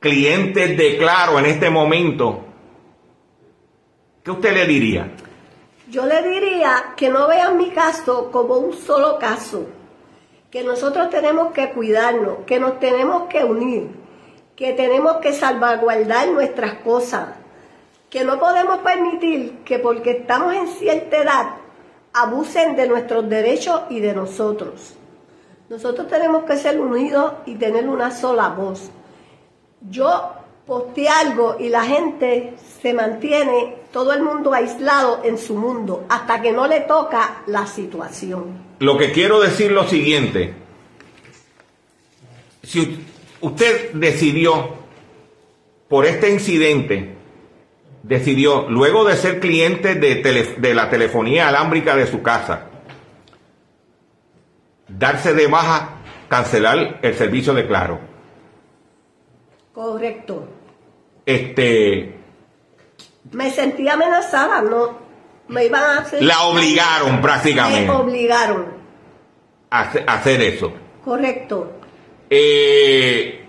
[0.00, 2.40] clientes de Claro en este momento?
[4.24, 5.12] ¿Qué usted le diría?
[5.94, 9.66] Yo le diría que no vean mi caso como un solo caso,
[10.50, 13.90] que nosotros tenemos que cuidarnos, que nos tenemos que unir,
[14.56, 17.28] que tenemos que salvaguardar nuestras cosas,
[18.10, 21.46] que no podemos permitir que porque estamos en cierta edad
[22.12, 24.96] abusen de nuestros derechos y de nosotros.
[25.68, 28.90] Nosotros tenemos que ser unidos y tener una sola voz.
[29.80, 30.32] Yo
[30.66, 36.42] posteé algo y la gente se mantiene, todo el mundo aislado en su mundo, hasta
[36.42, 38.58] que no le toca la situación.
[38.80, 40.52] Lo que quiero decir lo siguiente.
[42.64, 43.06] Si
[43.40, 44.70] usted decidió,
[45.88, 47.14] por este incidente,
[48.02, 52.66] decidió, luego de ser cliente de, tele- de la telefonía alámbrica de su casa,
[54.88, 58.00] darse de baja, cancelar el servicio de Claro.
[59.72, 60.48] Correcto.
[61.26, 62.23] Este,
[63.32, 64.98] Me sentí amenazada, no
[65.48, 66.22] me iban a hacer...
[66.22, 68.66] la obligaron Me prácticamente obligaron,
[69.70, 70.72] a hacer- a hacer eso.
[71.04, 71.72] correcto.
[72.30, 73.44] Eh,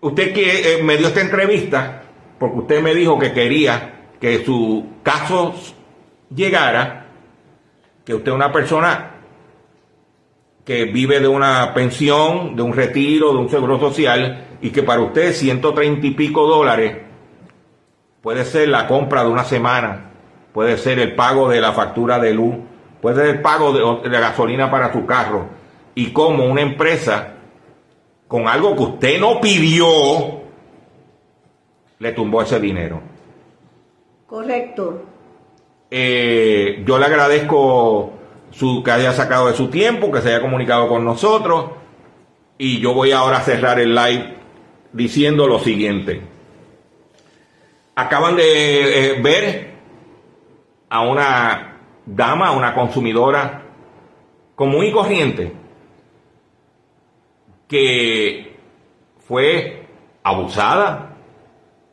[0.00, 2.02] usted que eh, me dio esta entrevista
[2.38, 5.54] porque usted me dijo que quería que su caso
[6.34, 7.06] llegara,
[8.04, 9.12] que usted es una persona
[10.64, 15.00] que vive de una pensión, de un retiro, de un seguro social, y que para
[15.02, 16.96] usted 130 y pico dólares
[18.26, 20.10] puede ser la compra de una semana,
[20.52, 22.56] puede ser el pago de la factura de luz,
[23.00, 23.72] puede ser el pago
[24.02, 25.46] de, de gasolina para su carro,
[25.94, 27.34] y como una empresa
[28.26, 29.86] con algo que usted no pidió,
[32.00, 33.00] le tumbó ese dinero.
[34.26, 35.04] Correcto.
[35.88, 38.10] Eh, yo le agradezco
[38.50, 41.66] su, que haya sacado de su tiempo, que se haya comunicado con nosotros.
[42.58, 44.34] Y yo voy ahora a cerrar el live
[44.92, 46.34] diciendo lo siguiente.
[47.98, 49.74] Acaban de eh, ver
[50.90, 53.62] a una dama, a una consumidora
[54.54, 55.52] común y corriente,
[57.66, 58.56] que
[59.26, 59.86] fue
[60.22, 61.16] abusada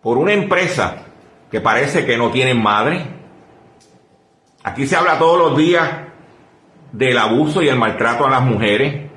[0.02, 1.06] por una empresa
[1.50, 3.06] que parece que no tiene madre.
[4.64, 5.90] Aquí se habla todos los días
[6.92, 9.10] del abuso y el maltrato a las mujeres.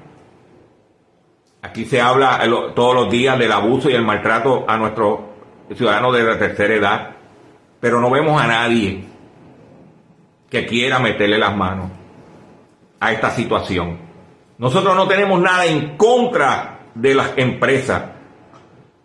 [1.62, 2.40] Aquí se habla
[2.74, 5.20] todos los días del abuso y el maltrato a nuestros
[5.74, 7.10] ciudadanos de la tercera edad,
[7.80, 9.04] pero no vemos a nadie
[10.48, 11.90] que quiera meterle las manos
[13.00, 13.98] a esta situación.
[14.58, 18.04] Nosotros no tenemos nada en contra de las empresas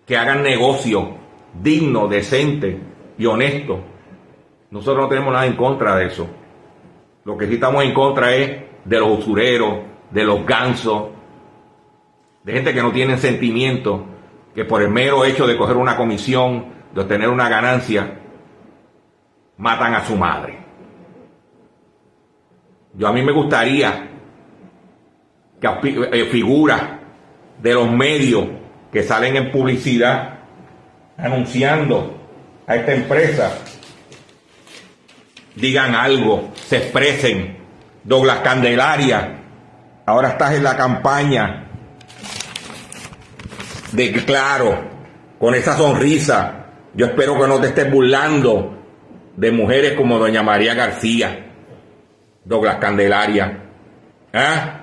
[0.06, 1.18] que hagan negocio
[1.62, 2.80] digno, decente
[3.18, 3.82] y honesto.
[4.70, 6.28] Nosotros no tenemos nada en contra de eso.
[7.26, 11.10] Lo que sí estamos en contra es de los usureros, de los gansos,
[12.44, 14.06] de gente que no tiene sentimiento,
[14.54, 18.20] que por el mero hecho de coger una comisión, de obtener una ganancia,
[19.58, 20.60] matan a su madre.
[22.94, 24.10] Yo a mí me gustaría
[25.60, 25.70] que
[26.12, 26.82] eh, figuras
[27.62, 28.48] de los medios
[28.92, 30.40] que salen en publicidad
[31.18, 32.18] anunciando
[32.68, 33.58] a esta empresa
[35.56, 37.58] digan algo, se expresen.
[38.04, 39.42] Douglas Candelaria,
[40.06, 41.71] ahora estás en la campaña
[43.92, 44.78] de claro,
[45.40, 46.66] con esa sonrisa.
[46.94, 48.78] Yo espero que no te estés burlando
[49.36, 51.52] de mujeres como doña María García,
[52.44, 53.60] Douglas Candelaria.
[54.34, 54.82] ¿Ah?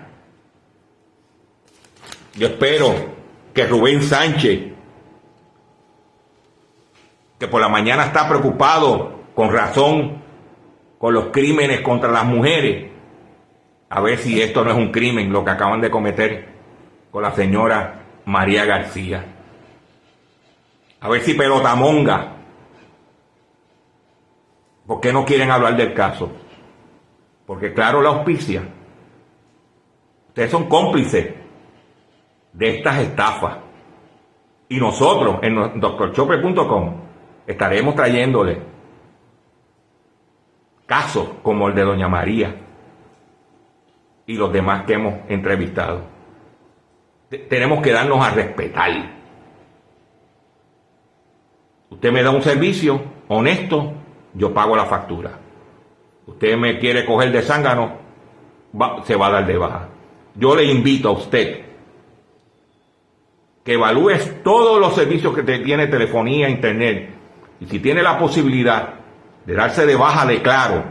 [2.35, 2.95] Yo espero
[3.53, 4.61] que Rubén Sánchez,
[7.39, 10.23] que por la mañana está preocupado con razón
[10.99, 12.91] con los crímenes contra las mujeres,
[13.89, 16.49] a ver si esto no es un crimen lo que acaban de cometer
[17.11, 19.24] con la señora María García.
[21.01, 22.35] A ver si pelotamonga.
[24.87, 26.31] ¿Por qué no quieren hablar del caso?
[27.47, 28.68] Porque claro, la auspicia.
[30.29, 31.37] Ustedes son cómplices
[32.53, 33.61] de estas estafas.
[34.68, 37.01] Y nosotros en doctorchopper.com
[37.47, 38.61] estaremos trayéndole
[40.85, 42.55] casos como el de Doña María
[44.26, 46.18] y los demás que hemos entrevistado.
[47.31, 49.18] Tenemos que darnos a respetar.
[51.91, 53.93] Usted me da un servicio honesto,
[54.35, 55.39] yo pago la factura.
[56.26, 57.99] Usted me quiere coger de zángano,
[59.05, 59.89] se va a dar de baja.
[60.35, 61.64] Yo le invito a usted
[63.64, 67.11] que evalúes todos los servicios que tiene telefonía, internet,
[67.61, 68.95] y si tiene la posibilidad
[69.45, 70.85] de darse de baja de claro,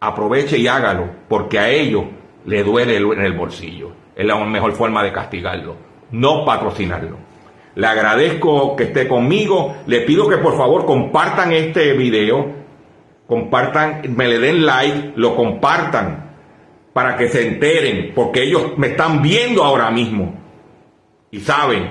[0.00, 2.04] aproveche y hágalo, porque a ellos
[2.48, 3.92] le duele en el bolsillo.
[4.16, 5.76] Es la mejor forma de castigarlo,
[6.10, 7.18] no patrocinarlo.
[7.74, 12.50] Le agradezco que esté conmigo, le pido que por favor compartan este video,
[13.26, 16.32] compartan, me le den like, lo compartan
[16.94, 20.34] para que se enteren, porque ellos me están viendo ahora mismo
[21.30, 21.90] y saben,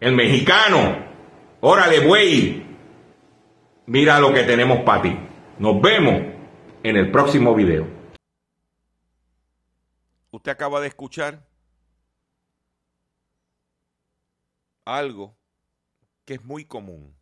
[0.00, 0.96] el mexicano,
[1.60, 2.62] órale, güey,
[3.86, 5.16] mira lo que tenemos para ti.
[5.58, 6.22] Nos vemos
[6.82, 8.03] en el próximo video.
[10.44, 11.42] Usted acaba de escuchar
[14.84, 15.34] algo
[16.26, 17.16] que es muy común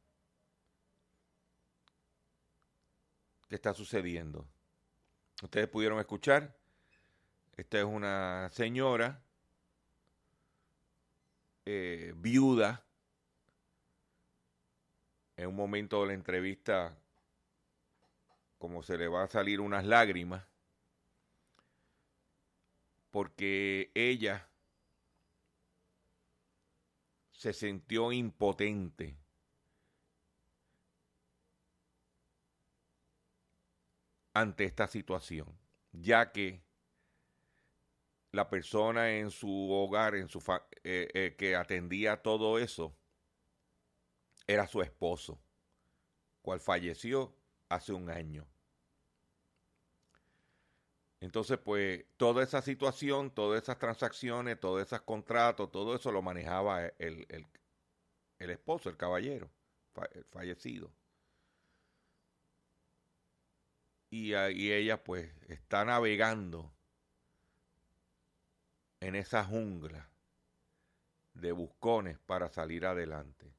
[3.48, 4.44] que está sucediendo.
[5.40, 6.58] Ustedes pudieron escuchar,
[7.56, 9.22] esta es una señora
[11.64, 12.84] eh, viuda,
[15.36, 16.98] en un momento de la entrevista,
[18.58, 20.42] como se le va a salir unas lágrimas,
[23.12, 24.48] porque ella
[27.30, 29.22] se sintió impotente.
[34.34, 35.58] ante esta situación,
[35.92, 36.62] ya que
[38.30, 40.38] la persona en su hogar, en su
[40.84, 42.96] eh, eh, que atendía todo eso,
[44.46, 45.38] era su esposo,
[46.40, 47.36] cual falleció
[47.68, 48.51] hace un año.
[51.22, 56.84] Entonces, pues, toda esa situación, todas esas transacciones, todos esos contratos, todo eso lo manejaba
[56.98, 57.26] el,
[58.40, 59.48] el esposo, el caballero,
[60.30, 60.90] fallecido.
[64.10, 66.72] Y, y ella, pues, está navegando
[68.98, 70.10] en esa jungla
[71.34, 73.54] de buscones para salir adelante.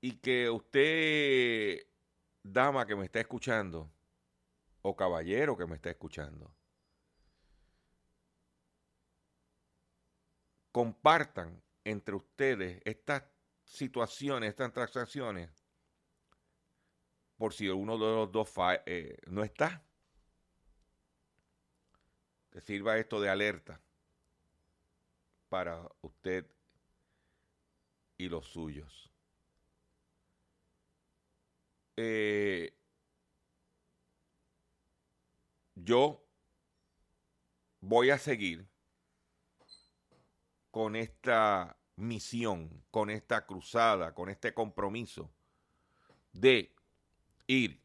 [0.00, 1.86] Y que usted,
[2.42, 3.88] dama que me está escuchando,
[4.82, 6.54] o caballero que me está escuchando,
[10.72, 13.24] compartan entre ustedes estas
[13.64, 15.68] situaciones, estas transacciones,
[17.36, 18.52] por si uno de los dos
[18.86, 19.82] eh, no está.
[22.50, 23.80] Que sirva esto de alerta
[25.48, 26.46] para usted
[28.16, 29.10] y los suyos.
[31.96, 32.77] Eh,
[35.84, 36.24] yo
[37.80, 38.68] voy a seguir
[40.70, 45.30] con esta misión, con esta cruzada, con este compromiso
[46.32, 46.74] de
[47.46, 47.80] ir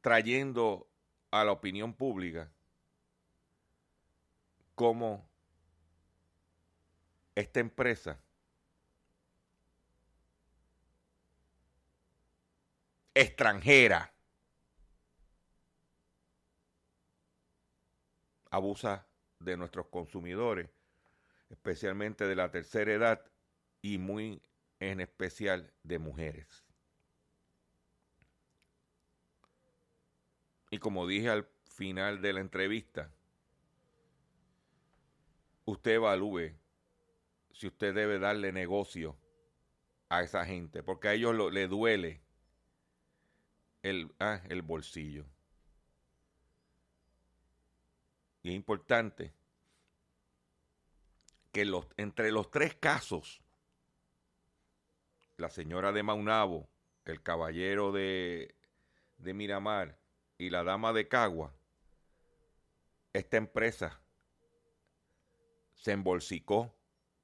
[0.00, 0.88] trayendo
[1.30, 2.50] a la opinión pública
[4.74, 5.28] cómo
[7.34, 8.20] esta empresa
[13.14, 14.09] extranjera
[18.50, 19.06] abusa
[19.38, 20.68] de nuestros consumidores,
[21.48, 23.24] especialmente de la tercera edad
[23.82, 24.42] y muy
[24.78, 26.64] en especial de mujeres.
[30.70, 33.12] Y como dije al final de la entrevista,
[35.64, 36.54] usted evalúe
[37.52, 39.16] si usted debe darle negocio
[40.08, 42.22] a esa gente, porque a ellos le duele
[43.82, 45.26] el, ah, el bolsillo.
[48.42, 49.34] Y es importante
[51.52, 53.42] que los, entre los tres casos,
[55.36, 56.68] la señora de Maunabo,
[57.04, 58.54] el caballero de,
[59.18, 59.98] de Miramar
[60.38, 61.54] y la dama de Cagua,
[63.12, 64.00] esta empresa
[65.74, 66.74] se embolsicó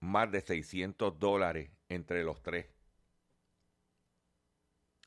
[0.01, 2.67] más de 600 dólares entre los tres.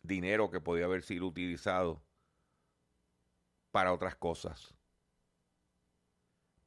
[0.02, 2.02] Dinero que podía haber sido utilizado
[3.72, 4.79] para otras cosas.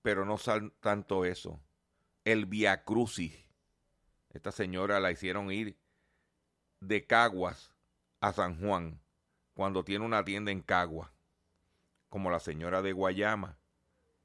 [0.03, 0.37] Pero no
[0.81, 1.61] tanto eso.
[2.25, 3.47] El Via Crucis.
[4.31, 5.79] Esta señora la hicieron ir
[6.81, 7.73] de Caguas
[8.21, 9.01] a San Juan
[9.55, 11.11] cuando tiene una tienda en Caguas
[12.13, 13.57] como la señora de Guayama,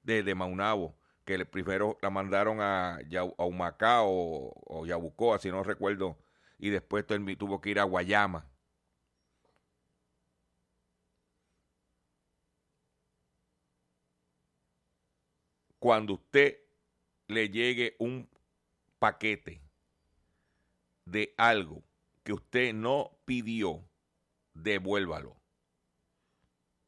[0.04, 6.18] de, de Maunabo, que primero la mandaron a, a Humacao o, Yabucoa, si no recuerdo,
[6.60, 8.46] y después tuvo que ir a Guayama.
[15.88, 16.60] Cuando usted
[17.28, 18.30] le llegue un
[19.00, 19.62] paquete
[21.06, 21.82] de algo
[22.26, 23.90] que usted no pidió,
[24.54, 25.38] devuélvalo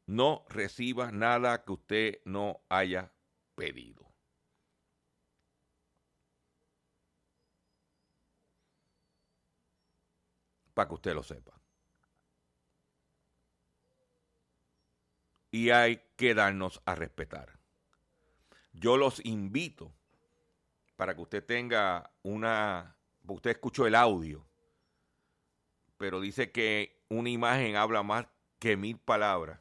[0.04, 3.10] no reciba nada que usted no haya
[3.54, 4.12] pedido.
[10.74, 11.58] Para que usted lo sepa.
[15.50, 17.59] Y hay que darnos a respetar.
[18.80, 19.92] Yo los invito
[20.96, 22.96] para que usted tenga una...
[23.28, 24.44] Usted escuchó el audio,
[25.98, 28.26] pero dice que una imagen habla más
[28.58, 29.60] que mil palabras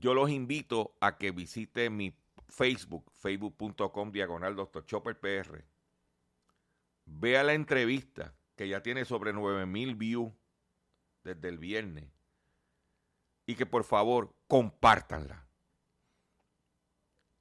[0.00, 2.14] yo los invito a que visiten mi
[2.48, 4.84] Facebook, facebook.com diagonal Dr.
[4.84, 5.64] Chopper PR.
[7.06, 10.32] Vea la entrevista que ya tiene sobre 9000 views
[11.24, 12.10] desde el viernes.
[13.46, 15.45] Y que por favor compártanla.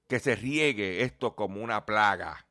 [0.07, 2.47] Que se riegue esto como una plaga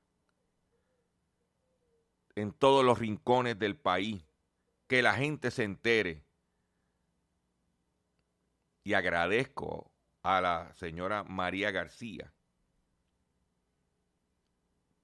[2.34, 4.24] en todos los rincones del país.
[4.86, 6.24] Que la gente se entere.
[8.82, 9.92] Y agradezco
[10.22, 12.34] a la señora María García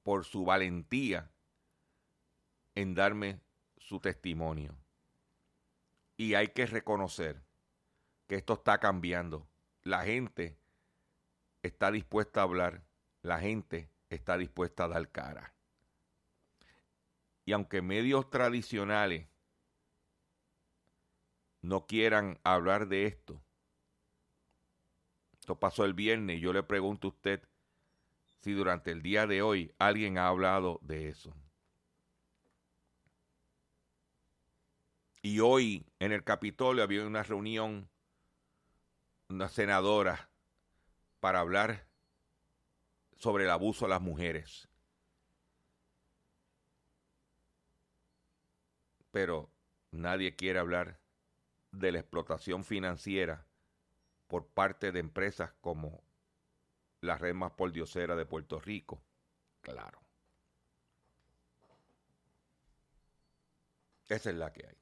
[0.03, 1.31] por su valentía
[2.75, 3.41] en darme
[3.79, 4.77] su testimonio.
[6.17, 7.43] Y hay que reconocer
[8.27, 9.49] que esto está cambiando.
[9.83, 10.60] La gente
[11.63, 12.83] está dispuesta a hablar,
[13.23, 15.55] la gente está dispuesta a dar cara.
[17.45, 19.29] Y aunque medios tradicionales
[21.63, 23.43] no quieran hablar de esto,
[25.39, 27.43] esto pasó el viernes yo le pregunto a usted
[28.41, 31.35] si durante el día de hoy alguien ha hablado de eso.
[35.23, 37.91] Y hoy en el Capitolio había una reunión,
[39.29, 40.30] una senadora,
[41.21, 41.87] para hablar
[43.17, 44.69] sobre el abuso a las mujeres.
[49.11, 49.51] Pero
[49.91, 51.01] nadie quiere hablar
[51.73, 53.47] de la explotación financiera
[54.27, 56.03] por parte de empresas como
[57.01, 59.03] la red más poldiosera de Puerto Rico.
[59.61, 60.01] Claro.
[64.09, 64.77] Esa es la que hay.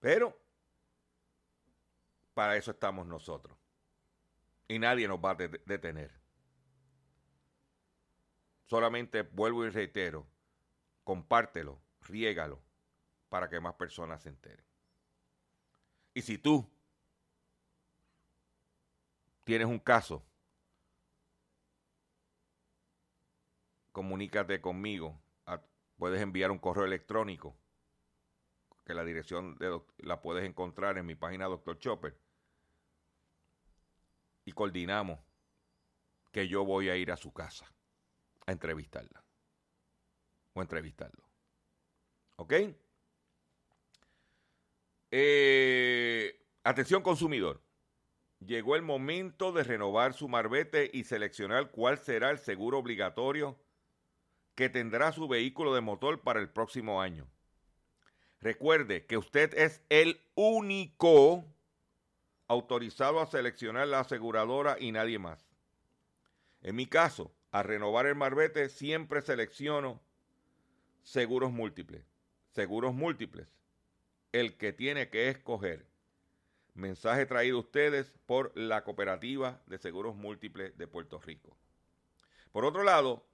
[0.00, 0.38] Pero
[2.34, 3.57] para eso estamos nosotros.
[4.68, 6.12] Y nadie nos va a de- detener.
[8.66, 10.26] Solamente vuelvo y reitero,
[11.04, 12.62] compártelo, riégalo,
[13.30, 14.64] para que más personas se enteren.
[16.14, 16.68] Y si tú
[19.44, 20.24] tienes un caso,
[23.92, 25.20] comunícate conmigo.
[25.96, 27.56] puedes enviar un correo electrónico,
[28.84, 29.56] que la dirección
[29.98, 31.78] la puedes encontrar en mi página Dr.
[31.78, 32.16] Chopper.
[34.48, 35.20] Y coordinamos
[36.32, 37.70] que yo voy a ir a su casa
[38.46, 39.22] a entrevistarla.
[40.54, 41.22] O entrevistarlo.
[42.36, 42.54] ¿Ok?
[45.10, 47.60] Eh, atención consumidor.
[48.40, 53.60] Llegó el momento de renovar su marbete y seleccionar cuál será el seguro obligatorio
[54.54, 57.28] que tendrá su vehículo de motor para el próximo año.
[58.40, 61.44] Recuerde que usted es el único
[62.48, 65.46] autorizado a seleccionar la aseguradora y nadie más.
[66.62, 70.00] En mi caso, al renovar el marbete siempre selecciono
[71.02, 72.04] seguros múltiples.
[72.50, 73.46] Seguros múltiples.
[74.32, 75.86] El que tiene que escoger.
[76.74, 81.56] Mensaje traído a ustedes por la Cooperativa de Seguros Múltiples de Puerto Rico.
[82.52, 83.26] Por otro lado,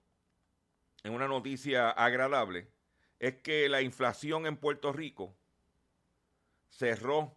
[1.03, 2.69] en una noticia agradable,
[3.19, 5.37] es que la inflación en Puerto Rico
[6.71, 7.35] cerró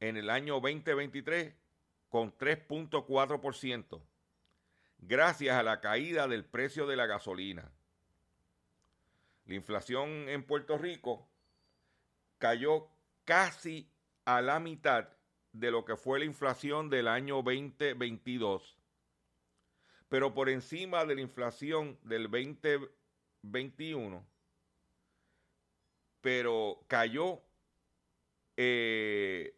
[0.00, 1.54] en el año 2023
[2.08, 4.02] con 3.4%,
[4.98, 7.70] gracias a la caída del precio de la gasolina.
[9.46, 11.28] La inflación en Puerto Rico
[12.38, 12.88] cayó
[13.24, 13.90] casi
[14.24, 15.08] a la mitad
[15.52, 18.76] de lo que fue la inflación del año 2022,
[20.08, 24.26] pero por encima de la inflación del 2021,
[26.20, 27.40] pero cayó
[28.56, 29.55] eh,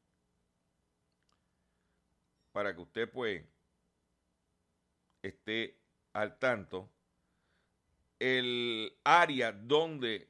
[2.53, 3.45] Para que usted pues
[5.23, 5.77] esté
[6.13, 6.89] al tanto,
[8.19, 10.29] el área donde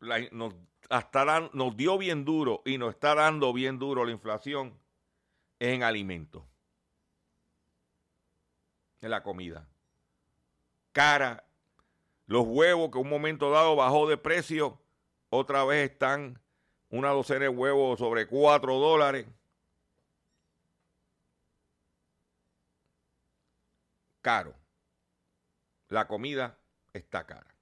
[0.00, 0.54] la- nos,
[0.88, 4.78] hasta nos dio bien duro y nos está dando bien duro la inflación
[5.58, 6.44] es en alimentos,
[9.00, 9.66] en la comida.
[10.92, 11.44] Cara,
[12.26, 14.80] los huevos que un momento dado bajó de precio,
[15.30, 16.40] otra vez están
[16.88, 19.26] una docena de huevos sobre 4 dólares.
[24.22, 24.54] Caro.
[25.88, 26.58] La comida
[26.92, 27.56] está cara.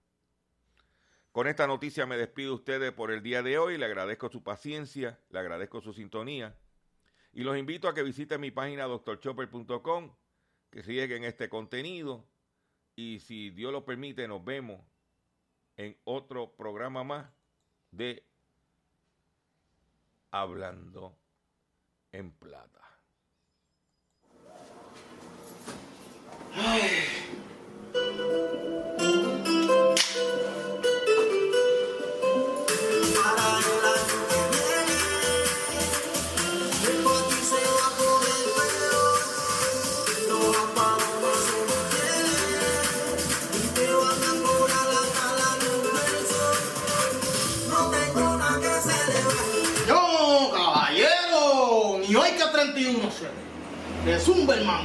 [1.32, 3.76] Con esta noticia me despido de ustedes por el día de hoy.
[3.76, 6.56] Le agradezco su paciencia, le agradezco su sintonía.
[7.32, 10.14] Y los invito a que visiten mi página doctorchopper.com,
[10.70, 12.24] que siguen este contenido.
[12.94, 14.80] Y si Dios lo permite, nos vemos
[15.76, 17.26] en otro programa más
[17.90, 18.24] de
[20.30, 21.16] Hablando
[22.12, 22.80] en Plata.
[26.54, 27.23] Yo,
[54.04, 54.84] 给送奔忙